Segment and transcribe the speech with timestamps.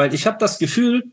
[0.00, 1.12] Weil ich habe das Gefühl,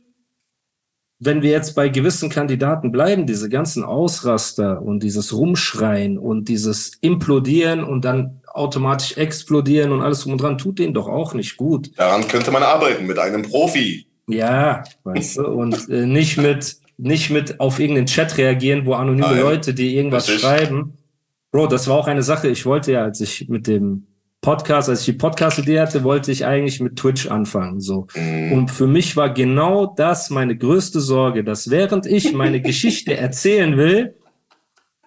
[1.19, 6.93] wenn wir jetzt bei gewissen Kandidaten bleiben, diese ganzen Ausraster und dieses Rumschreien und dieses
[7.01, 11.57] Implodieren und dann automatisch explodieren und alles drum und dran, tut denen doch auch nicht
[11.57, 11.91] gut.
[11.97, 14.07] Daran könnte man arbeiten mit einem Profi.
[14.29, 19.27] Ja, weißt du, und äh, nicht mit nicht mit auf irgendeinen Chat reagieren, wo anonyme
[19.27, 19.41] Nein.
[19.41, 20.93] Leute, die irgendwas schreiben.
[21.51, 22.47] Bro, das war auch eine Sache.
[22.47, 24.07] Ich wollte ja, als ich mit dem
[24.41, 27.81] Podcast, als ich die Podcast-Idee hatte, wollte ich eigentlich mit Twitch anfangen.
[27.81, 28.07] So.
[28.15, 28.53] Mm.
[28.53, 33.77] Und für mich war genau das meine größte Sorge, dass während ich meine Geschichte erzählen
[33.77, 34.15] will,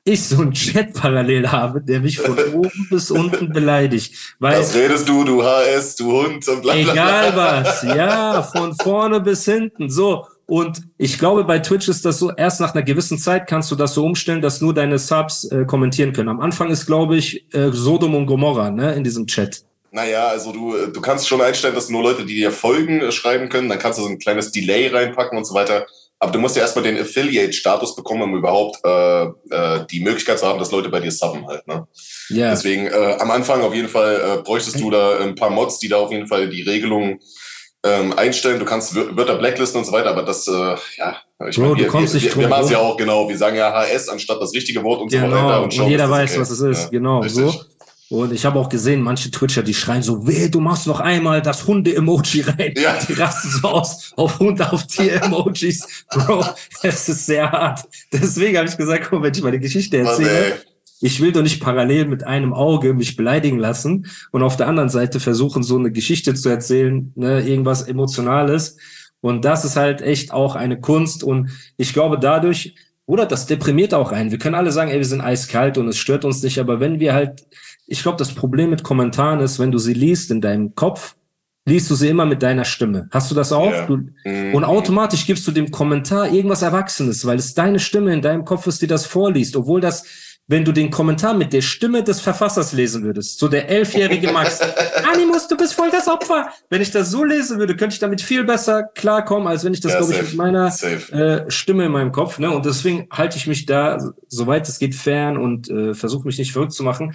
[0.04, 4.34] ich so einen Chat parallel habe, der mich von oben bis unten beleidigt.
[4.38, 6.92] Weil, was redest du, du HS, du Hund und bla, bla, bla.
[6.92, 9.90] Egal was, ja, von vorne bis hinten.
[9.90, 10.26] So.
[10.50, 13.76] Und ich glaube, bei Twitch ist das so, erst nach einer gewissen Zeit kannst du
[13.76, 16.28] das so umstellen, dass nur deine Subs äh, kommentieren können.
[16.28, 19.62] Am Anfang ist, glaube ich, äh, Sodom und Gomorra ne, in diesem Chat.
[19.92, 23.12] Naja, also du, äh, du kannst schon einstellen, dass nur Leute, die dir folgen, äh,
[23.12, 23.68] schreiben können.
[23.68, 25.86] Dann kannst du so ein kleines Delay reinpacken und so weiter.
[26.18, 30.46] Aber du musst ja erstmal den Affiliate-Status bekommen, um überhaupt äh, äh, die Möglichkeit zu
[30.46, 31.64] haben, dass Leute bei dir subben halt.
[31.68, 31.86] Ne?
[32.30, 32.50] Ja.
[32.50, 35.88] Deswegen äh, am Anfang auf jeden Fall äh, bräuchtest du da ein paar Mods, die
[35.88, 37.20] da auf jeden Fall die Regelungen
[37.84, 41.16] ähm, einstellen, du kannst Wörter blacklisten und so weiter, aber das, äh, ja,
[41.48, 43.72] ich Bro, meine, wir, wir, wir, wir machen es ja auch genau, wir sagen ja
[43.72, 45.62] HS anstatt das richtige Wort und genau, so weiter.
[45.62, 46.40] Und, und jeder weiß, okay.
[46.40, 47.42] was es ist, ja, genau, richtig.
[47.42, 47.64] so.
[48.10, 51.40] Und ich habe auch gesehen, manche Twitcher, die schreien so, weh, du machst noch einmal
[51.40, 52.74] das Hunde-Emoji rein.
[52.76, 52.98] Ja.
[53.08, 56.04] Die rasten so aus auf Hund, auf Tier-Emojis.
[56.10, 56.44] Bro,
[56.82, 57.84] es ist sehr hart.
[58.12, 60.60] Deswegen habe ich gesagt, komm, wenn ich meine Geschichte erzähle,
[61.00, 64.90] ich will doch nicht parallel mit einem Auge mich beleidigen lassen und auf der anderen
[64.90, 68.76] Seite versuchen, so eine Geschichte zu erzählen, ne, irgendwas Emotionales.
[69.20, 71.24] Und das ist halt echt auch eine Kunst.
[71.24, 72.74] Und ich glaube, dadurch,
[73.06, 74.30] oder das deprimiert auch einen.
[74.30, 76.58] Wir können alle sagen, ey, wir sind eiskalt und es stört uns nicht.
[76.58, 77.44] Aber wenn wir halt,
[77.86, 81.16] ich glaube, das Problem mit Kommentaren ist, wenn du sie liest in deinem Kopf,
[81.66, 83.08] liest du sie immer mit deiner Stimme.
[83.10, 83.70] Hast du das auch?
[83.70, 83.86] Ja.
[83.86, 84.54] Du, mhm.
[84.54, 88.66] Und automatisch gibst du dem Kommentar irgendwas Erwachsenes, weil es deine Stimme in deinem Kopf
[88.66, 90.04] ist, die das vorliest, obwohl das
[90.50, 94.60] wenn du den Kommentar mit der Stimme des Verfassers lesen würdest, so der elfjährige Max,
[95.12, 96.48] Animus, du bist voll das Opfer.
[96.68, 99.80] Wenn ich das so lesen würde, könnte ich damit viel besser klarkommen, als wenn ich
[99.80, 102.40] das, ja, glaube ich, mit meiner äh, Stimme in meinem Kopf.
[102.40, 102.50] Ne?
[102.50, 106.52] Und deswegen halte ich mich da, soweit es geht, fern und äh, versuche mich nicht
[106.52, 107.14] verrückt zu machen.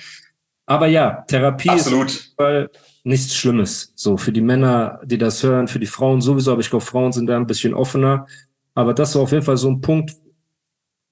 [0.65, 2.07] Aber ja, Therapie Absolut.
[2.07, 2.69] ist Fall
[3.03, 3.91] nichts Schlimmes.
[3.95, 7.11] So für die Männer, die das hören, für die Frauen sowieso, aber ich glaube, Frauen
[7.11, 8.27] sind da ein bisschen offener.
[8.75, 10.15] Aber das war auf jeden Fall so ein Punkt,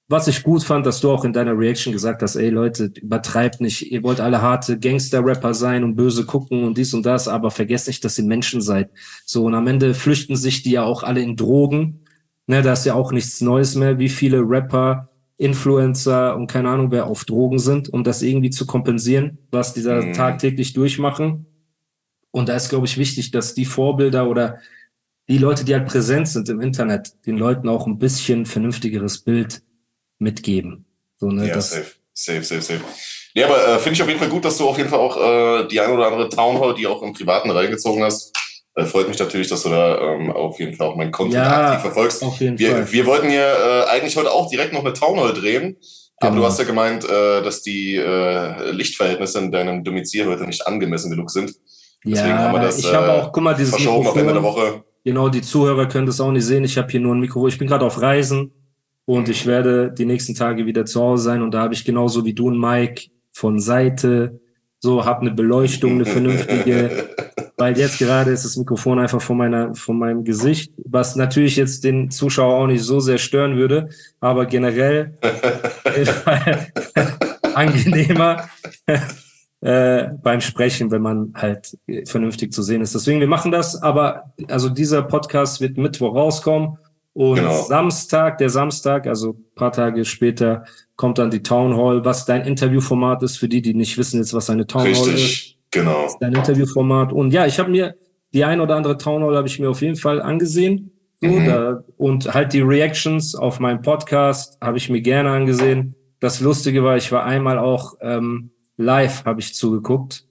[0.10, 3.62] was ich gut fand, dass du auch in deiner Reaction gesagt hast, ey Leute, übertreibt
[3.62, 7.52] nicht, ihr wollt alle harte Gangster-Rapper sein und böse gucken und dies und das, aber
[7.52, 8.90] vergesst nicht, dass ihr Menschen seid.
[9.26, 12.02] So, und am Ende flüchten sich die ja auch alle in Drogen.
[12.48, 16.92] Ne, da ist ja auch nichts Neues mehr, wie viele Rapper, Influencer und keine Ahnung,
[16.92, 20.14] wer auf Drogen sind, um das irgendwie zu kompensieren, was die da mhm.
[20.14, 21.46] tagtäglich durchmachen.
[22.32, 24.60] Und da ist, glaube ich, wichtig, dass die Vorbilder oder
[25.30, 29.64] die Leute, die halt präsent sind im Internet, den Leuten auch ein bisschen vernünftigeres Bild
[30.24, 30.86] mitgeben.
[31.18, 32.82] So, ne, ja, safe, safe, safe, safe.
[33.36, 35.18] Ja, aber äh, finde ich auf jeden Fall gut, dass du auf jeden Fall auch
[35.18, 38.32] äh, die ein oder andere Town Hall, die auch im Privaten reingezogen hast.
[38.76, 41.68] Äh, freut mich natürlich, dass du da ähm, auf jeden Fall auch mein Content ja,
[41.68, 42.24] aktiv verfolgst.
[42.24, 42.92] Auf jeden wir, Fall.
[42.92, 45.78] wir wollten ja äh, eigentlich heute auch direkt noch eine Town Hall drehen.
[46.18, 46.48] Aber du genau.
[46.48, 51.30] hast ja gemeint, äh, dass die äh, Lichtverhältnisse in deinem Domizil heute nicht angemessen genug
[51.32, 51.54] sind.
[52.06, 54.34] Deswegen ja, haben wir das ich habe auch, guck mal, dieses verschoben Mikrofon, auf Ende
[54.34, 54.84] der Woche.
[55.06, 56.64] Genau, die Zuhörer können das auch nicht sehen.
[56.64, 57.50] Ich habe hier nur ein Mikrofon.
[57.50, 58.52] Ich bin gerade auf Reisen.
[59.06, 62.24] Und ich werde die nächsten Tage wieder zu Hause sein und da habe ich genauso
[62.24, 64.40] wie du und Mike von Seite,
[64.80, 67.10] so habe eine Beleuchtung, eine vernünftige,
[67.58, 71.84] weil jetzt gerade ist das Mikrofon einfach vor meiner, vor meinem Gesicht, was natürlich jetzt
[71.84, 73.90] den Zuschauer auch nicht so sehr stören würde,
[74.22, 75.18] aber generell
[77.54, 78.48] angenehmer
[79.62, 82.96] äh, beim Sprechen, wenn man halt vernünftig zu sehen ist.
[82.96, 86.78] Deswegen, wir machen das, aber also dieser Podcast wird Mittwoch rauskommen
[87.14, 87.62] und genau.
[87.62, 90.66] Samstag, der Samstag, also paar Tage später,
[90.96, 94.34] kommt dann die Town Hall, was dein Interviewformat ist, für die, die nicht wissen jetzt,
[94.34, 95.56] was eine Town Richtig, Hall ist.
[95.72, 96.06] Genau.
[96.08, 97.14] Ist dein Interviewformat.
[97.14, 97.96] Und ja, ich habe mir
[98.34, 100.92] die ein oder andere Town Hall habe ich mir auf jeden Fall angesehen.
[101.22, 101.46] So, mhm.
[101.46, 105.96] da, und halt die Reactions auf meinem Podcast habe ich mir gerne angesehen.
[106.20, 110.26] Das Lustige war, ich war einmal auch ähm, live, habe ich zugeguckt.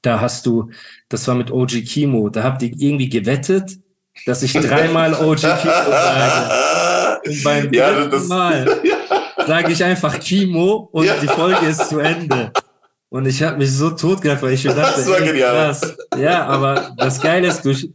[0.00, 0.70] Da hast du,
[1.08, 3.81] das war mit OG Kimo, da habt ihr irgendwie gewettet
[4.26, 7.20] dass ich dreimal OG Kimo sage.
[7.28, 8.80] Und beim ja, dritten Mal
[9.46, 11.14] sage ich einfach Kimo und ja.
[11.20, 12.52] die Folge ist zu Ende.
[13.10, 15.96] Und ich habe mich so tot gedacht, weil ich mir dachte, das war ey, krass.
[16.18, 17.88] Ja, aber das Geile ist, durch,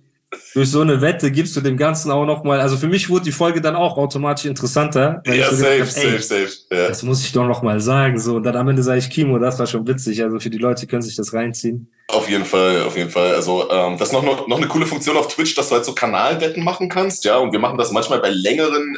[0.54, 3.32] durch so eine Wette gibst du dem Ganzen auch nochmal, also für mich wurde die
[3.32, 5.22] Folge dann auch automatisch interessanter.
[5.26, 6.50] ja, so safe, hab, safe, safe.
[6.70, 6.88] Ja.
[6.90, 8.20] Das muss ich doch nochmal sagen.
[8.20, 10.22] So, und dann am Ende sage ich Kimo, das war schon witzig.
[10.22, 11.92] Also für die Leute können sich das reinziehen.
[12.10, 13.36] Auf jeden Fall, auf jeden Fall.
[13.36, 15.86] Also ähm, das ist noch, noch, noch eine coole Funktion auf Twitch, dass du halt
[15.86, 17.38] so Kanalwetten machen kannst, ja.
[17.38, 18.98] Und wir machen das manchmal bei längeren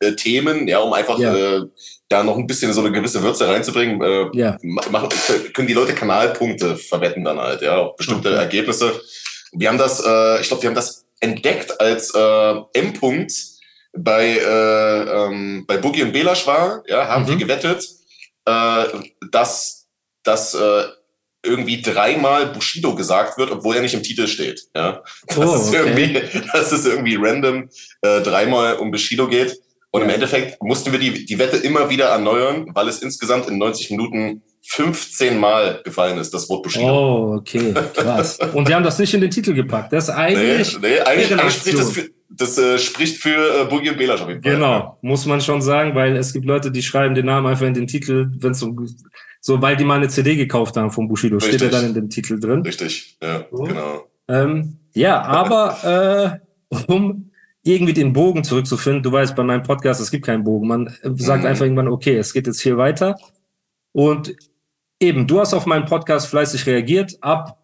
[0.00, 1.34] äh, äh, Themen, ja, um einfach ja.
[1.34, 1.62] Äh,
[2.08, 4.02] da noch ein bisschen so eine gewisse Würze reinzubringen.
[4.02, 4.56] Äh, ja.
[4.62, 5.08] machen,
[5.54, 8.38] können die Leute Kanalpunkte verwetten dann halt, ja, auf bestimmte okay.
[8.38, 9.00] Ergebnisse.
[9.52, 13.32] Wir haben das, äh, ich glaube, wir haben das entdeckt als äh, M-Punkt
[13.92, 17.28] bei äh, ähm, bei Boogie und Belasch war, ja, haben mhm.
[17.28, 17.84] wir gewettet,
[18.44, 18.84] äh,
[19.30, 19.88] dass
[20.22, 20.84] dass äh,
[21.42, 24.68] irgendwie dreimal Bushido gesagt wird, obwohl er nicht im Titel steht.
[24.74, 25.02] Ja?
[25.26, 26.20] Das, oh, ist, irgendwie,
[26.52, 27.70] das ist irgendwie random,
[28.02, 29.58] äh, dreimal um Bushido geht.
[29.90, 30.06] Und ja.
[30.06, 33.90] im Endeffekt mussten wir die, die Wette immer wieder erneuern, weil es insgesamt in 90
[33.90, 36.86] Minuten 15 Mal gefallen ist, das Wort Bushido.
[36.86, 38.38] Oh, okay, krass.
[38.54, 39.92] Und die haben das nicht in den Titel gepackt.
[39.92, 40.78] Das ist eigentlich.
[40.80, 44.20] Nee, nee eigentlich, eigentlich spricht das für, das äh, spricht für äh, Boogie und Belasch
[44.20, 44.52] auf jeden Fall.
[44.52, 47.74] Genau, muss man schon sagen, weil es gibt Leute, die schreiben den Namen einfach in
[47.74, 48.86] den Titel, wenn es um
[49.40, 51.54] so, weil die mal eine CD gekauft haben von Bushido, Richtig.
[51.54, 52.60] steht er dann in dem Titel drin.
[52.60, 53.62] Richtig, ja, so.
[53.64, 54.04] genau.
[54.28, 56.40] Ähm, ja, aber
[56.70, 57.30] äh, um
[57.62, 60.68] irgendwie den Bogen zurückzufinden, du weißt, bei meinem Podcast, es gibt keinen Bogen.
[60.68, 61.48] Man äh, sagt mhm.
[61.48, 63.16] einfach irgendwann, okay, es geht jetzt hier weiter.
[63.92, 64.34] Und
[65.00, 67.58] eben, du hast auf meinen Podcast fleißig reagiert, ab,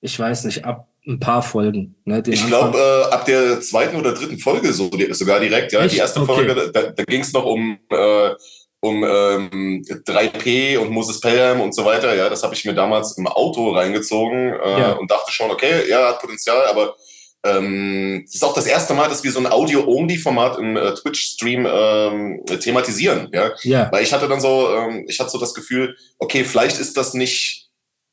[0.00, 1.96] ich weiß nicht, ab ein paar Folgen.
[2.04, 5.80] Ne, ich glaube, äh, ab der zweiten oder dritten Folge so, sogar direkt, ja.
[5.80, 5.94] Echt?
[5.94, 6.34] Die erste okay.
[6.34, 8.30] Folge, da, da ging es noch um äh,
[8.84, 12.14] um ähm, 3P und Moses Pelham und so weiter.
[12.14, 14.92] Ja, das habe ich mir damals im Auto reingezogen äh, ja.
[14.92, 16.94] und dachte schon, okay, ja, hat Potenzial, aber
[17.44, 22.40] ähm, ist auch das erste Mal, dass wir so ein Audio-Only-Format im äh, Twitch-Stream ähm,
[22.60, 23.28] thematisieren.
[23.32, 23.52] Ja?
[23.62, 26.96] ja, weil ich hatte dann so, ähm, ich hatte so das Gefühl, okay, vielleicht ist
[26.96, 27.64] das nicht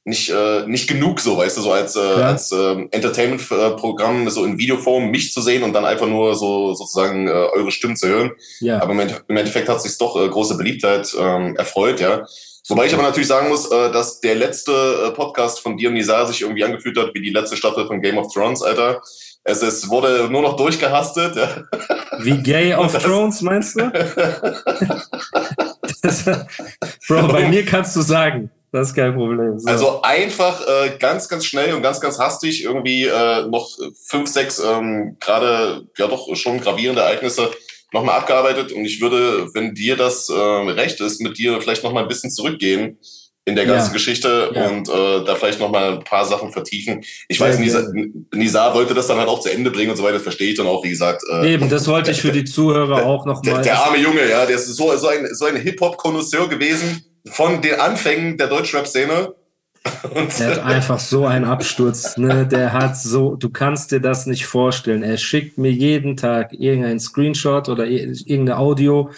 [0.04, 4.58] nicht, äh, nicht genug so, weißt du, so als, äh, als äh, Entertainment-Programm so in
[4.58, 8.32] Videoform mich zu sehen und dann einfach nur so sozusagen äh, eure Stimmen zu hören.
[8.62, 8.82] Ja.
[8.82, 12.26] Aber im Endeffekt hat sich doch äh, große Beliebtheit ähm, erfreut, ja.
[12.70, 15.96] Wobei ich aber natürlich sagen muss, äh, dass der letzte äh, Podcast von dir und
[15.96, 19.02] Nisa sich irgendwie angefühlt hat wie die letzte Staffel von Game of Thrones, Alter.
[19.44, 21.36] Es ist, wurde nur noch durchgehastet.
[21.36, 21.64] Ja.
[22.20, 23.90] Wie Gay of Thrones, meinst du?
[26.04, 26.26] das,
[27.08, 28.52] Bro, bei mir kannst du sagen.
[28.72, 29.60] Das ist kein Problem.
[29.60, 29.68] So.
[29.68, 33.70] Also einfach äh, ganz, ganz schnell und ganz, ganz hastig irgendwie äh, noch
[34.08, 37.52] fünf, sechs ähm, gerade ja doch schon gravierende Ereignisse
[37.94, 38.72] nochmal abgearbeitet.
[38.72, 42.32] Und ich würde, wenn dir das äh, recht ist, mit dir vielleicht nochmal ein bisschen
[42.32, 42.98] zurückgehen
[43.46, 43.94] in der ganzen ja.
[43.94, 44.68] Geschichte ja.
[44.68, 47.04] und äh, da vielleicht nochmal ein paar Sachen vertiefen.
[47.28, 47.92] Ich Sehr weiß, Nisa,
[48.34, 50.58] Nisa wollte das dann halt auch zu Ende bringen und so weiter, das verstehe ich
[50.58, 51.24] dann auch, wie gesagt.
[51.32, 53.56] Äh, Eben, das wollte ich für die Zuhörer auch nochmal.
[53.56, 57.62] Der, der arme Junge, ja, der ist so, so ein, so ein Hip-Hop-Konnoisseur gewesen von
[57.62, 59.34] den Anfängen der Deutschrap-Szene.
[59.84, 62.48] Er hat einfach so einen Absturz, ne?
[62.48, 65.04] Der hat so, du kannst dir das nicht vorstellen.
[65.04, 69.10] Er schickt mir jeden Tag irgendeinen Screenshot oder irgendeine Audio.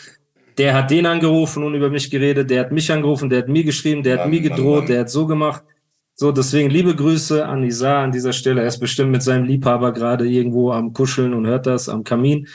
[0.57, 3.63] Der hat den angerufen und über mich geredet, der hat mich angerufen, der hat mir
[3.63, 4.87] geschrieben, der hat Mann, mir gedroht, Mann, Mann.
[4.87, 5.63] der hat so gemacht.
[6.15, 8.61] So, deswegen liebe Grüße an Nisa an dieser Stelle.
[8.61, 12.47] Er ist bestimmt mit seinem Liebhaber gerade irgendwo am Kuscheln und hört das am Kamin.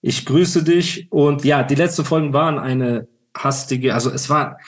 [0.00, 4.58] Ich grüße dich und ja, die letzten Folgen waren eine hastige, also es war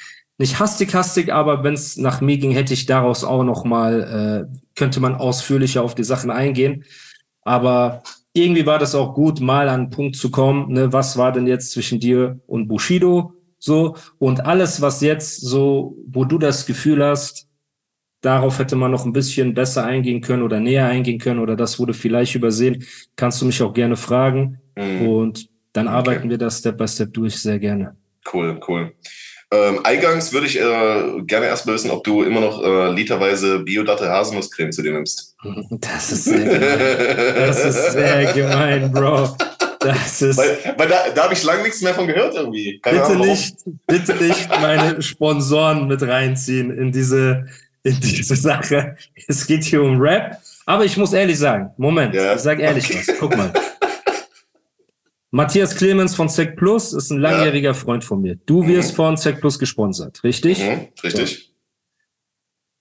[0.41, 4.49] nicht hastig, hastig, aber wenn es nach mir ging, hätte ich daraus auch noch mal,
[4.51, 6.85] äh, könnte man ausführlicher auf die Sachen eingehen.
[7.43, 11.31] Aber irgendwie war das auch gut, mal an einen Punkt zu kommen, ne, was war
[11.33, 16.65] denn jetzt zwischen dir und Bushido so und alles, was jetzt so, wo du das
[16.65, 17.47] Gefühl hast,
[18.23, 21.79] darauf hätte man noch ein bisschen besser eingehen können oder näher eingehen können oder das
[21.79, 22.83] wurde vielleicht übersehen,
[23.15, 25.07] kannst du mich auch gerne fragen mhm.
[25.07, 25.97] und dann okay.
[25.97, 27.95] arbeiten wir das Step by Step durch, sehr gerne.
[28.33, 28.95] Cool, cool.
[29.53, 34.09] Ähm, eingangs würde ich äh, gerne erstmal wissen, ob du immer noch äh, literweise Biodatte
[34.09, 35.35] Haselnusscreme zu dir nimmst.
[35.81, 37.35] Das ist sehr gemein.
[37.37, 39.37] Das ist sehr gemein, Bro.
[39.81, 40.37] Das ist.
[40.37, 42.79] Weil, weil da, da habe ich lange nichts mehr von gehört irgendwie.
[42.81, 47.47] Keine bitte Ahnung, nicht, bitte nicht meine Sponsoren mit reinziehen in diese,
[47.83, 48.97] in diese Sache.
[49.27, 50.39] Es geht hier um Rap.
[50.67, 52.35] Aber ich muss ehrlich sagen, Moment, ja.
[52.35, 53.17] ich sag ehrlich was.
[53.19, 53.53] Guck mal.
[55.31, 57.75] Matthias Clemens von Sec Plus ist ein langjähriger ja.
[57.75, 58.37] Freund von mir.
[58.47, 58.97] Du wirst mhm.
[58.97, 60.61] von Sec Plus gesponsert, richtig?
[60.61, 61.53] Mhm, richtig.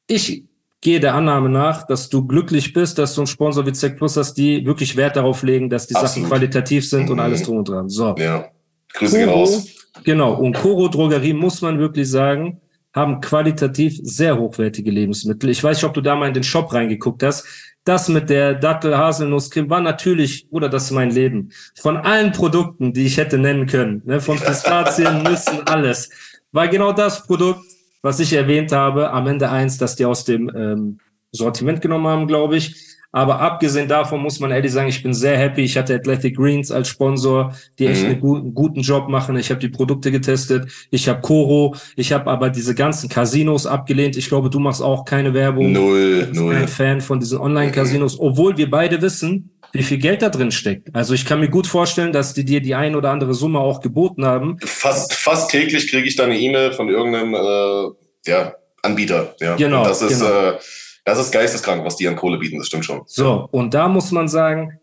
[0.07, 0.45] Ich
[0.81, 4.17] gehe der Annahme nach, dass du glücklich bist, dass du einen Sponsor wie Sec Plus
[4.17, 6.11] hast, die wirklich Wert darauf legen, dass die Absolut.
[6.11, 7.11] Sachen qualitativ sind mhm.
[7.11, 7.89] und alles drum und dran.
[7.89, 8.15] So.
[8.17, 8.49] Ja.
[8.93, 9.67] Grüße Koro, raus.
[10.03, 10.33] Genau.
[10.33, 12.61] Und Koro Drogerie muss man wirklich sagen,
[12.93, 15.49] haben qualitativ sehr hochwertige Lebensmittel.
[15.49, 17.45] Ich weiß nicht, ob du da mal in den Shop reingeguckt hast.
[17.85, 21.51] Das mit der Dattel, Haselnuss, Creme war natürlich, oder das ist mein Leben.
[21.79, 26.09] Von allen Produkten, die ich hätte nennen können, ne, von Pistazien, Nüssen, alles,
[26.51, 27.61] war genau das Produkt,
[28.01, 30.99] was ich erwähnt habe, am Ende eins, das die aus dem ähm,
[31.31, 32.88] Sortiment genommen haben, glaube ich.
[33.11, 35.63] Aber abgesehen davon muss man ehrlich sagen, ich bin sehr happy.
[35.63, 38.09] Ich hatte Athletic Greens als Sponsor, die echt mhm.
[38.09, 39.35] einen guten, guten Job machen.
[39.37, 40.69] Ich habe die Produkte getestet.
[40.91, 41.75] Ich habe Coro.
[41.95, 44.15] Ich habe aber diese ganzen Casinos abgelehnt.
[44.15, 45.71] Ich glaube, du machst auch keine Werbung.
[45.71, 46.53] Null, du null.
[46.53, 48.27] Kein Fan von diesen Online-Casinos, mhm.
[48.27, 50.95] obwohl wir beide wissen, wie viel Geld da drin steckt.
[50.95, 53.81] Also ich kann mir gut vorstellen, dass die dir die ein oder andere Summe auch
[53.81, 54.57] geboten haben.
[54.63, 59.35] Fast, fast täglich kriege ich da eine E-Mail von irgendeinem äh, ja, Anbieter.
[59.39, 59.55] Ja.
[59.55, 59.81] Genau.
[59.81, 60.51] Und das ist genau.
[60.51, 60.57] äh,
[61.05, 63.01] das ist geisteskrank, was die an Kohle bieten, das stimmt schon.
[63.05, 64.79] So, und da muss man sagen,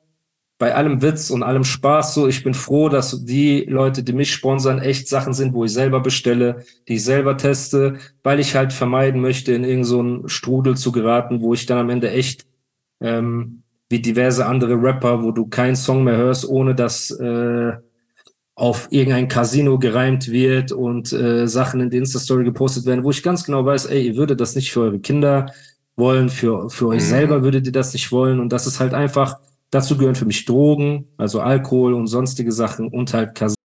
[0.58, 4.32] bei allem Witz und allem Spaß so, ich bin froh, dass die Leute, die mich
[4.32, 8.72] sponsern, echt Sachen sind, wo ich selber bestelle, die ich selber teste, weil ich halt
[8.72, 12.46] vermeiden möchte, in irgendeinen so Strudel zu geraten, wo ich dann am Ende echt
[13.00, 17.72] ähm, wie diverse andere Rapper, wo du keinen Song mehr hörst, ohne dass äh,
[18.54, 23.22] auf irgendein Casino gereimt wird und äh, Sachen in die Insta-Story gepostet werden, wo ich
[23.22, 25.52] ganz genau weiß, ey, ihr würdet das nicht für eure Kinder
[25.96, 27.06] wollen, für, für euch mhm.
[27.06, 28.40] selber würdet ihr das nicht wollen.
[28.40, 29.38] Und das ist halt einfach,
[29.70, 33.56] dazu gehören für mich Drogen, also Alkohol und sonstige Sachen und halt Casino.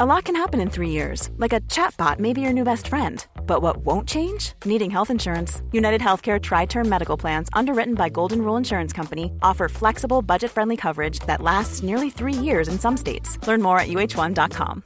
[0.00, 2.88] A lot can happen in three years, like a chatbot may be your new best
[2.88, 3.24] friend.
[3.46, 4.54] But what won't change?
[4.64, 5.62] Needing health insurance.
[5.70, 10.50] United Healthcare Tri Term Medical Plans, underwritten by Golden Rule Insurance Company, offer flexible, budget
[10.50, 13.38] friendly coverage that lasts nearly three years in some states.
[13.46, 14.82] Learn more at uh1.com.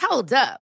[0.00, 0.63] Hold up.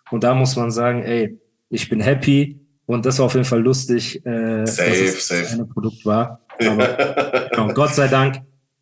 [0.11, 1.39] Und da muss man sagen, ey,
[1.69, 5.61] ich bin happy und das war auf jeden Fall lustig, äh, safe, dass es safe.
[5.61, 6.41] ein Produkt war.
[6.59, 8.41] Aber genau, Gott sei Dank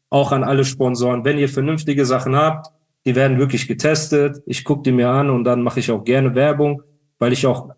[0.10, 2.72] auch an alle Sponsoren, wenn ihr vernünftige Sachen habt,
[3.06, 4.42] die werden wirklich getestet.
[4.46, 6.82] Ich gucke die mir an und dann mache ich auch gerne Werbung,
[7.20, 7.70] weil ich auch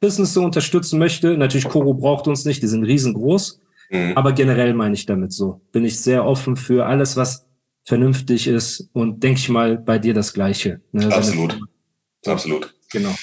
[0.00, 1.36] Business so unterstützen möchte.
[1.36, 3.60] Natürlich, Koro braucht uns nicht, die sind riesengroß.
[3.90, 4.12] Mhm.
[4.14, 5.62] Aber generell meine ich damit so.
[5.72, 7.46] Bin ich sehr offen für alles, was
[7.84, 10.82] vernünftig ist und denke ich mal bei dir das Gleiche.
[10.92, 11.12] Ne?
[11.12, 11.58] Absolut.
[12.26, 12.74] Absolut.
[12.90, 13.14] Genau.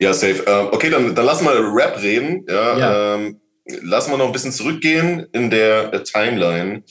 [0.00, 0.44] Ja, safe.
[0.46, 2.44] Ähm, okay, dann, dann lass mal Rap reden.
[2.48, 3.14] Ja, ja.
[3.14, 6.82] Ähm, lassen wir noch ein bisschen zurückgehen in der äh, Timeline,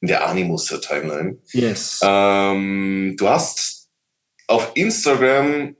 [0.00, 1.38] in der Animus-Timeline.
[1.52, 2.00] Yes.
[2.02, 3.88] Ähm, du hast
[4.48, 5.76] auf Instagram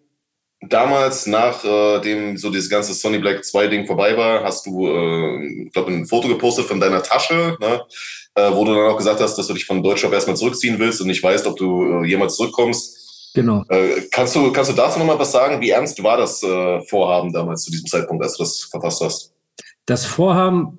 [0.61, 5.69] damals, nachdem äh, so dieses ganze Sony Black 2 Ding vorbei war, hast du, äh,
[5.73, 7.83] glaube ein Foto gepostet von deiner Tasche, ne?
[8.35, 11.01] äh, wo du dann auch gesagt hast, dass du dich von Deutschland erstmal zurückziehen willst
[11.01, 13.06] und nicht weißt, ob du äh, jemals zurückkommst.
[13.37, 13.67] Genau.
[13.69, 15.61] Äh, kannst, du, kannst du dazu nochmal was sagen?
[15.61, 19.35] Wie ernst war das äh, Vorhaben damals zu diesem Zeitpunkt, als du das verfasst hast?
[19.85, 20.79] Das Vorhaben,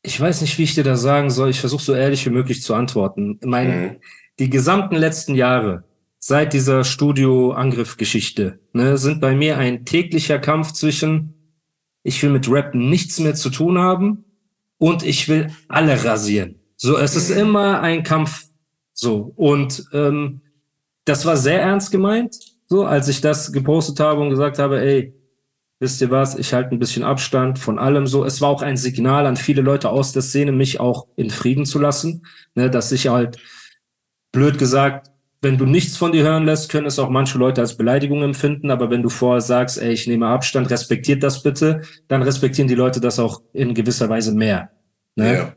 [0.00, 1.50] ich weiß nicht, wie ich dir das sagen soll.
[1.50, 3.38] Ich versuche so ehrlich wie möglich zu antworten.
[3.44, 3.96] Mein, mhm.
[4.38, 5.84] Die gesamten letzten Jahre,
[6.18, 11.34] seit dieser Studio-Angriff-Geschichte, ne, sind bei mir ein täglicher Kampf zwischen,
[12.02, 14.24] ich will mit Rap nichts mehr zu tun haben
[14.78, 16.60] und ich will alle rasieren.
[16.76, 17.18] So, es mhm.
[17.18, 18.46] ist immer ein Kampf.
[18.94, 20.40] So, und ähm,
[21.08, 22.36] das war sehr ernst gemeint,
[22.66, 25.14] so als ich das gepostet habe und gesagt habe, ey,
[25.80, 28.24] wisst ihr was, ich halte ein bisschen Abstand von allem so.
[28.24, 31.64] Es war auch ein Signal an viele Leute aus der Szene, mich auch in Frieden
[31.64, 33.38] zu lassen, ne, dass ich halt,
[34.32, 35.10] blöd gesagt,
[35.40, 38.70] wenn du nichts von dir hören lässt, können es auch manche Leute als Beleidigung empfinden,
[38.70, 42.74] aber wenn du vorher sagst, ey, ich nehme Abstand, respektiert das bitte, dann respektieren die
[42.74, 44.70] Leute das auch in gewisser Weise mehr.
[45.14, 45.34] Ne?
[45.34, 45.54] Ja.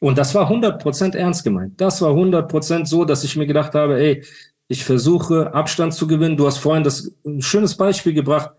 [0.00, 1.80] Und das war 100% ernst gemeint.
[1.80, 4.22] Das war 100% so, dass ich mir gedacht habe, ey,
[4.68, 6.36] ich versuche Abstand zu gewinnen.
[6.36, 8.50] Du hast vorhin das ein schönes Beispiel gebracht,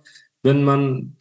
[0.41, 1.15] wenn man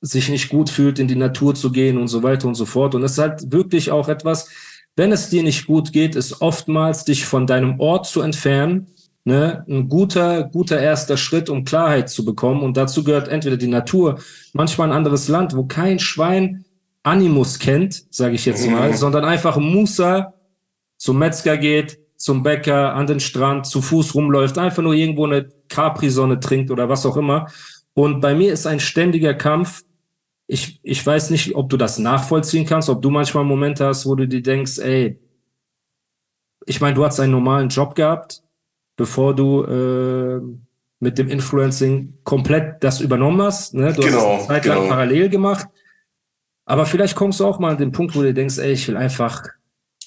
[0.00, 2.94] sich nicht gut fühlt, in die Natur zu gehen und so weiter und so fort.
[2.94, 4.48] Und es ist halt wirklich auch etwas,
[4.94, 8.88] wenn es dir nicht gut geht, ist oftmals dich von deinem Ort zu entfernen,
[9.24, 12.62] ne, ein guter, guter erster Schritt, um Klarheit zu bekommen.
[12.62, 14.20] Und dazu gehört entweder die Natur,
[14.52, 16.65] manchmal ein anderes Land, wo kein Schwein
[17.06, 18.96] Animus kennt, sage ich jetzt mal, mhm.
[18.96, 20.34] sondern einfach Musa
[20.96, 25.48] zum Metzger geht, zum Bäcker, an den Strand, zu Fuß rumläuft, einfach nur irgendwo eine
[25.68, 27.48] Capri-Sonne trinkt oder was auch immer.
[27.94, 29.84] Und bei mir ist ein ständiger Kampf.
[30.48, 34.16] Ich, ich weiß nicht, ob du das nachvollziehen kannst, ob du manchmal Momente hast, wo
[34.16, 35.20] du dir denkst, ey,
[36.66, 38.42] ich meine, du hast einen normalen Job gehabt,
[38.96, 40.40] bevor du äh,
[40.98, 43.74] mit dem Influencing komplett das übernommen hast.
[43.74, 43.92] Ne?
[43.92, 44.88] Du genau, hast es eine Zeit lang genau.
[44.88, 45.68] parallel gemacht.
[46.66, 48.96] Aber vielleicht kommst du auch mal an den Punkt, wo du denkst, ey, ich will
[48.96, 49.44] einfach,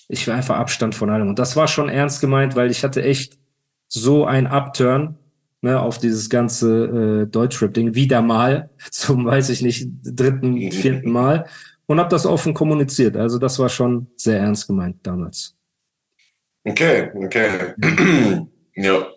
[0.10, 1.30] ich will einfach Abstand von allem.
[1.30, 3.40] Und das war schon ernst gemeint, weil ich hatte echt
[3.88, 5.18] so ein Upturn
[5.62, 11.46] ne, auf dieses ganze äh, Deutschrap-Ding wieder mal zum, weiß ich nicht, dritten, vierten Mal
[11.86, 13.16] und habe das offen kommuniziert.
[13.16, 15.56] Also das war schon sehr ernst gemeint damals.
[16.66, 17.74] Okay, okay.
[18.76, 19.08] ja.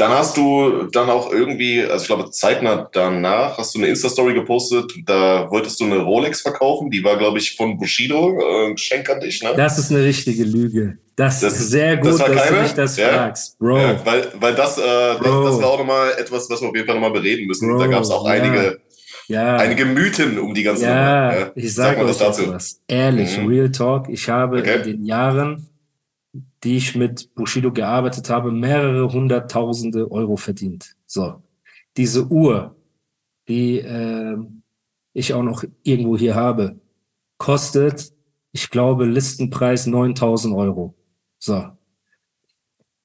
[0.00, 4.32] Dann hast du dann auch irgendwie, also ich glaube zeitnah danach, hast du eine Insta-Story
[4.32, 8.76] gepostet, da wolltest du eine Rolex verkaufen, die war, glaube ich, von Bushido, äh, ein
[8.76, 9.52] Geschenk an dich, ne?
[9.54, 10.96] Das ist eine richtige Lüge.
[11.16, 12.56] Das, das ist sehr gut, das dass keine?
[12.56, 13.08] du mich das ja?
[13.08, 13.76] fragst, Bro.
[13.76, 16.86] Ja, weil, weil das, äh, das, das, war auch nochmal etwas, was wir auf jeden
[16.86, 17.68] Fall nochmal bereden müssen.
[17.68, 18.32] Bro, da gab es auch ja.
[18.32, 18.80] einige,
[19.28, 21.40] einige Mythen um die ganze ja, Nummer.
[21.40, 22.50] Ja, ich sage sag euch dazu.
[22.50, 22.80] was.
[22.88, 23.48] Ehrlich, mhm.
[23.48, 24.08] Real Talk.
[24.08, 24.76] Ich habe okay.
[24.76, 25.69] in den Jahren
[26.62, 30.96] die ich mit Bushido gearbeitet habe, mehrere hunderttausende Euro verdient.
[31.06, 31.42] So,
[31.96, 32.76] diese Uhr,
[33.48, 34.36] die äh,
[35.12, 36.80] ich auch noch irgendwo hier habe,
[37.38, 38.12] kostet,
[38.52, 40.94] ich glaube, Listenpreis 9000 Euro.
[41.38, 41.70] So.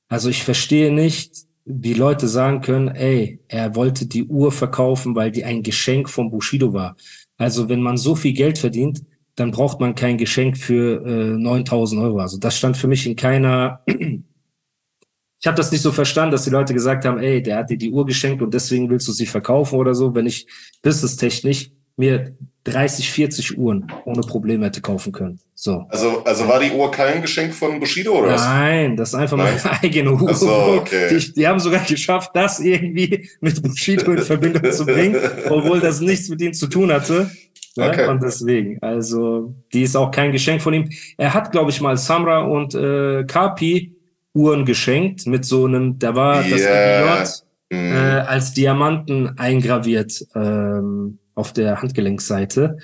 [0.07, 5.31] Also ich verstehe nicht, wie Leute sagen können, ey, er wollte die Uhr verkaufen, weil
[5.31, 6.95] die ein Geschenk von Bushido war.
[7.37, 9.03] Also wenn man so viel Geld verdient,
[9.35, 12.19] dann braucht man kein Geschenk für äh, 9000 Euro.
[12.19, 13.83] Also das stand für mich in keiner.
[13.85, 17.77] ich habe das nicht so verstanden, dass die Leute gesagt haben, ey, der hat dir
[17.77, 20.15] die Uhr geschenkt und deswegen willst du sie verkaufen oder so.
[20.15, 20.47] Wenn ich
[20.81, 22.35] businesstechnisch mir
[22.65, 25.39] 30, 40 Uhren ohne Probleme hätte kaufen können.
[25.53, 25.85] So.
[25.89, 28.43] Also, also war die Uhr kein Geschenk von Bushido oder was?
[28.43, 29.53] Nein, das ist einfach Nein.
[29.63, 30.33] meine eigene Uhr.
[30.33, 31.07] So, okay.
[31.09, 35.15] die, die haben sogar geschafft, das irgendwie mit Bushido in Verbindung zu bringen,
[35.49, 37.29] obwohl das nichts mit ihm zu tun hatte.
[37.77, 37.89] Ne?
[37.89, 38.07] Okay.
[38.07, 40.89] Und deswegen, also die ist auch kein Geschenk von ihm.
[41.17, 43.95] Er hat, glaube ich, mal Samra und äh, Kapi
[44.33, 47.23] Uhren geschenkt mit so einem, da war yeah.
[47.23, 47.93] das EBJ mm.
[47.93, 52.77] äh, als Diamanten eingraviert ähm, auf der Handgelenksseite.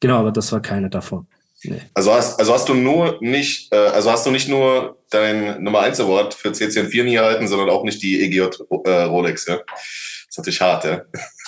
[0.00, 1.26] Genau, aber das war keine davon.
[1.64, 1.80] Nee.
[1.94, 5.80] Also hast, also hast du nur nicht, äh, also hast du nicht nur dein Nummer
[5.80, 9.56] 1 Award für CCN4 nie erhalten, sondern auch nicht die EGJ äh, Rolex, ja?
[9.56, 11.02] Das ist natürlich hart, ja.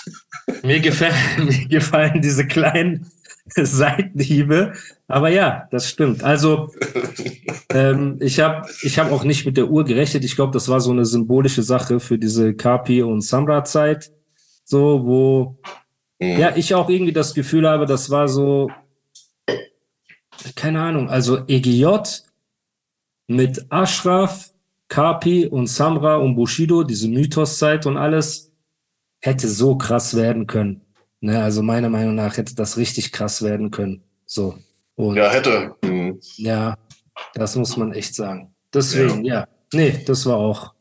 [0.62, 3.10] Mir, gefällt, mir gefallen diese kleinen
[3.56, 4.74] Seitenhiebe.
[5.08, 6.22] Aber ja, das stimmt.
[6.22, 6.70] Also
[7.70, 10.24] ähm, ich habe ich hab auch nicht mit der Uhr gerechnet.
[10.24, 14.12] Ich glaube, das war so eine symbolische Sache für diese Kapi und Samra-Zeit.
[14.64, 15.58] So, wo
[16.20, 16.38] mhm.
[16.38, 18.70] ja ich auch irgendwie das Gefühl habe, das war so,
[20.56, 21.86] keine Ahnung, also EGJ
[23.26, 24.52] mit Ashraf,
[24.88, 28.52] Kapi und Samra und Bushido, diese Mythos-Zeit und alles
[29.20, 30.82] hätte so krass werden können.
[31.20, 34.02] Ne, also meiner Meinung nach hätte das richtig krass werden können.
[34.26, 34.58] So.
[34.94, 35.74] Und ja, hätte.
[35.82, 36.20] Mhm.
[36.36, 36.76] Ja,
[37.32, 38.54] das muss man echt sagen.
[38.74, 39.40] Deswegen, ja.
[39.40, 39.48] ja.
[39.72, 40.73] Nee, das war auch.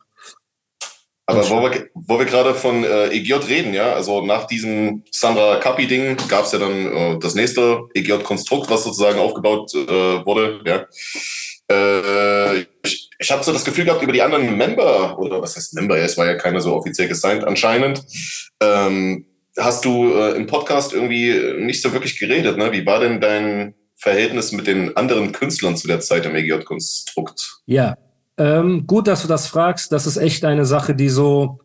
[1.26, 5.56] Aber wo wir, wo wir gerade von äh, EGJ reden, ja, also nach diesem Sandra
[5.56, 10.86] Kapi-Ding gab es ja dann äh, das nächste EGJ-Konstrukt, was sozusagen aufgebaut äh, wurde, ja.
[11.72, 15.76] Äh, ich, ich habe so das Gefühl gehabt, über die anderen Member, oder was heißt
[15.76, 18.04] Member, es war ja keiner so offiziell gesigned anscheinend,
[18.62, 19.26] ähm,
[19.58, 22.58] hast du äh, im Podcast irgendwie nicht so wirklich geredet.
[22.58, 22.72] Ne?
[22.74, 27.62] Wie war denn dein Verhältnis mit den anderen Künstlern zu der Zeit im EGJ-Konstrukt?
[27.66, 27.96] Ja,
[28.38, 29.91] ähm, gut, dass du das fragst.
[29.91, 31.60] Das ist echt eine Sache, die so,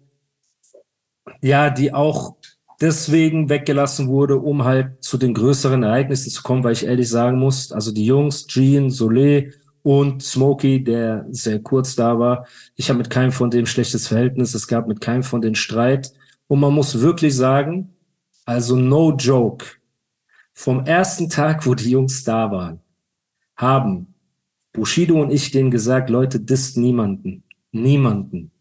[1.40, 2.37] ja, die auch
[2.81, 7.38] deswegen weggelassen wurde, um halt zu den größeren Ereignissen zu kommen, weil ich ehrlich sagen
[7.38, 9.52] muss, also die Jungs, Jean, Soleil,
[9.88, 12.46] und Smokey, der sehr kurz da war.
[12.76, 14.54] Ich habe mit keinem von dem schlechtes Verhältnis.
[14.54, 16.12] Es gab mit keinem von den Streit.
[16.46, 17.94] Und man muss wirklich sagen,
[18.44, 19.64] also no joke,
[20.52, 22.81] vom ersten Tag, wo die Jungs da waren,
[23.57, 24.14] haben
[24.78, 27.42] Bushido und ich denen gesagt, Leute, disst niemanden.
[27.72, 28.52] Niemanden.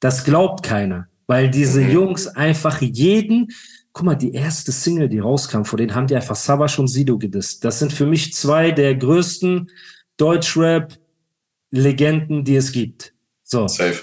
[0.00, 1.80] Das glaubt keiner, weil diese.
[1.80, 3.52] Jungs einfach jeden,
[3.92, 7.16] guck mal, die erste Single, die rauskam, vor denen haben die einfach Savage und Sido
[7.16, 7.64] gedisst.
[7.64, 9.70] Das sind für mich zwei der größten
[10.16, 13.14] Deutschrap-Legenden, die es gibt.
[13.44, 13.68] So.
[13.68, 14.02] Safe.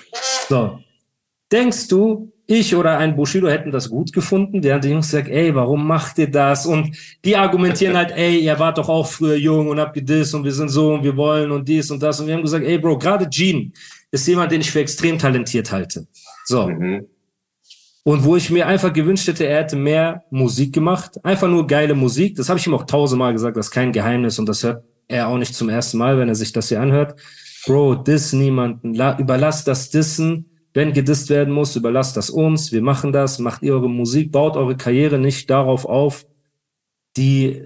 [0.49, 0.79] So.
[1.51, 4.61] Denkst du, ich oder ein Bushido hätten das gut gefunden?
[4.61, 6.65] Der hat die Jungs gesagt, ey, warum macht ihr das?
[6.65, 10.43] Und die argumentieren halt, ey, ihr wart doch auch früher jung und habt das und
[10.43, 12.19] wir sind so und wir wollen und dies und das.
[12.19, 13.71] Und wir haben gesagt, ey, Bro, gerade Gene
[14.11, 16.05] ist jemand, den ich für extrem talentiert halte.
[16.45, 16.67] So.
[16.67, 17.05] Mhm.
[18.03, 21.23] Und wo ich mir einfach gewünscht hätte, er hätte mehr Musik gemacht.
[21.23, 22.35] Einfach nur geile Musik.
[22.35, 25.27] Das habe ich ihm auch tausendmal gesagt, das ist kein Geheimnis und das hört er
[25.27, 27.19] auch nicht zum ersten Mal, wenn er sich das hier anhört.
[27.65, 28.93] Bro, diss niemanden.
[28.95, 30.50] La überlass das Dissen.
[30.73, 32.71] Wenn gedisst werden muss, überlasst das uns.
[32.71, 33.39] Wir machen das.
[33.39, 34.31] Macht ihr eure Musik.
[34.31, 36.25] Baut eure Karriere nicht darauf auf,
[37.17, 37.62] die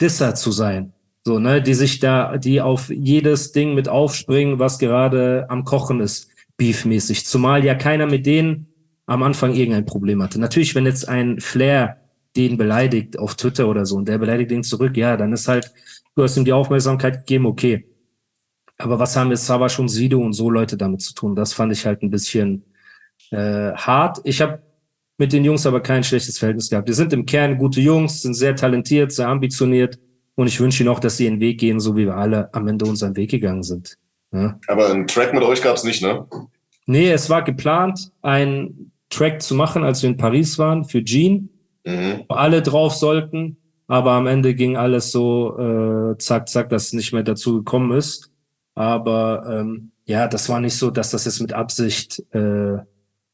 [0.00, 0.92] Disser zu sein.
[1.24, 6.00] So, ne, die sich da, die auf jedes Ding mit aufspringen, was gerade am Kochen
[6.00, 7.24] ist, beefmäßig.
[7.26, 8.66] Zumal ja keiner mit denen
[9.06, 10.40] am Anfang irgendein Problem hatte.
[10.40, 11.98] Natürlich, wenn jetzt ein Flair
[12.36, 15.72] den beleidigt auf Twitter oder so und der beleidigt den zurück, ja, dann ist halt,
[16.16, 17.86] du hast ihm die Aufmerksamkeit gegeben, okay.
[18.82, 21.36] Aber was haben jetzt Savas und Sido und so Leute damit zu tun?
[21.36, 22.64] Das fand ich halt ein bisschen
[23.30, 24.18] äh, hart.
[24.24, 24.60] Ich habe
[25.18, 26.88] mit den Jungs aber kein schlechtes Verhältnis gehabt.
[26.88, 30.00] Die sind im Kern gute Jungs, sind sehr talentiert, sehr ambitioniert
[30.34, 32.66] und ich wünsche ihnen auch, dass sie ihren Weg gehen, so wie wir alle am
[32.66, 33.96] Ende unseren Weg gegangen sind.
[34.32, 34.58] Ja.
[34.66, 36.26] Aber einen Track mit euch gab es nicht, ne?
[36.86, 41.48] Nee, es war geplant, einen Track zu machen, als wir in Paris waren, für Gene,
[41.84, 42.24] mhm.
[42.28, 43.58] wo alle drauf sollten.
[43.86, 47.96] Aber am Ende ging alles so äh, zack, zack, dass es nicht mehr dazu gekommen
[47.96, 48.31] ist.
[48.74, 52.78] Aber ähm, ja, das war nicht so, dass das jetzt mit Absicht äh,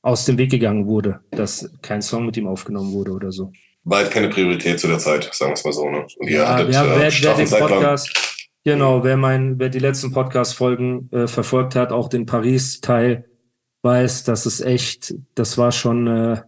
[0.02, 3.52] aus dem Weg gegangen wurde, dass kein Song mit ihm aufgenommen wurde oder so.
[3.84, 5.88] War halt keine Priorität zu der Zeit, sagen wir es mal so.
[5.88, 6.06] Ne?
[6.18, 10.12] Und ja, hattet, ja, wer, äh, wer den Podcast, genau, wer mein, wer die letzten
[10.12, 13.24] Podcast-Folgen äh, verfolgt hat, auch den Paris-Teil,
[13.82, 16.42] weiß, dass es echt, das war schon äh,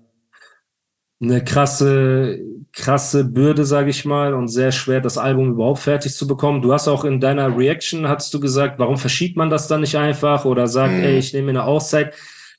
[1.22, 2.40] eine krasse,
[2.80, 6.62] krasse Bürde, sage ich mal, und sehr schwer, das Album überhaupt fertig zu bekommen.
[6.62, 9.96] Du hast auch in deiner Reaction, hast du gesagt, warum verschiebt man das dann nicht
[9.96, 11.04] einfach oder sagt, mhm.
[11.04, 12.14] ey, ich nehme mir eine Auszeit.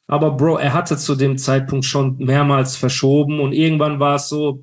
[0.07, 4.61] Aber Bro, er hatte zu dem Zeitpunkt schon mehrmals verschoben und irgendwann war es so,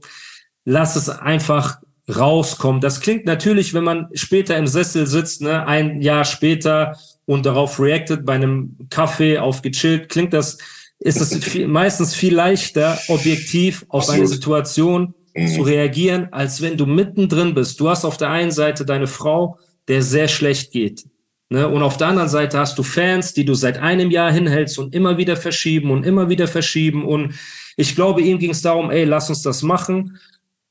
[0.65, 2.81] lass es einfach rauskommen.
[2.81, 7.81] Das klingt natürlich, wenn man später im Sessel sitzt, ne, ein Jahr später und darauf
[7.81, 10.59] reactet bei einem Kaffee auf gechillt, klingt das
[10.99, 14.19] ist es viel, meistens viel leichter, objektiv auf Absolut.
[14.19, 15.49] eine Situation mhm.
[15.49, 17.81] zu reagieren, als wenn du mittendrin bist.
[17.81, 21.05] Du hast auf der einen Seite deine Frau, der sehr schlecht geht.
[21.51, 21.67] Ne?
[21.67, 24.95] Und auf der anderen Seite hast du Fans, die du seit einem Jahr hinhältst und
[24.95, 27.05] immer wieder verschieben und immer wieder verschieben.
[27.07, 27.35] Und
[27.77, 30.19] ich glaube, ihm ging es darum, ey, lass uns das machen.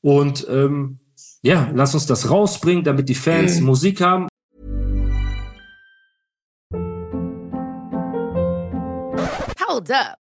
[0.00, 1.00] Und ähm,
[1.42, 3.66] ja, lass uns das rausbringen, damit die Fans mhm.
[3.66, 4.28] Musik haben.
[9.68, 10.27] Hold up.